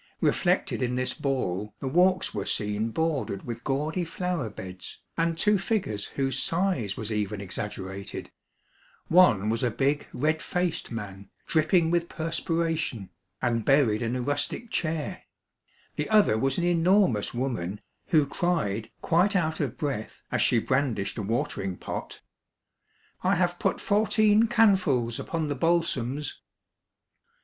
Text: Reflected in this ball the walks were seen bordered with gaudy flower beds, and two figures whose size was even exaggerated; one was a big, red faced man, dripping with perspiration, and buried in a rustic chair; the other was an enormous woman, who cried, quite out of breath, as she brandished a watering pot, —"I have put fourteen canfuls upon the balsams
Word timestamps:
Reflected 0.21 0.81
in 0.81 0.95
this 0.95 1.13
ball 1.13 1.75
the 1.79 1.87
walks 1.87 2.33
were 2.33 2.47
seen 2.47 2.89
bordered 2.89 3.45
with 3.45 3.63
gaudy 3.63 4.03
flower 4.03 4.49
beds, 4.49 4.99
and 5.15 5.37
two 5.37 5.59
figures 5.59 6.05
whose 6.05 6.41
size 6.41 6.97
was 6.97 7.11
even 7.11 7.39
exaggerated; 7.39 8.31
one 9.09 9.47
was 9.47 9.61
a 9.61 9.69
big, 9.69 10.07
red 10.11 10.41
faced 10.41 10.89
man, 10.89 11.29
dripping 11.45 11.91
with 11.91 12.09
perspiration, 12.09 13.11
and 13.43 13.63
buried 13.63 14.01
in 14.01 14.15
a 14.15 14.23
rustic 14.23 14.71
chair; 14.71 15.21
the 15.97 16.09
other 16.09 16.35
was 16.35 16.57
an 16.57 16.63
enormous 16.63 17.31
woman, 17.31 17.79
who 18.07 18.25
cried, 18.25 18.89
quite 19.03 19.35
out 19.35 19.59
of 19.59 19.77
breath, 19.77 20.23
as 20.31 20.41
she 20.41 20.57
brandished 20.57 21.19
a 21.19 21.21
watering 21.21 21.77
pot, 21.77 22.21
—"I 23.23 23.35
have 23.35 23.59
put 23.59 23.79
fourteen 23.79 24.47
canfuls 24.47 25.19
upon 25.19 25.47
the 25.47 25.55
balsams 25.55 26.39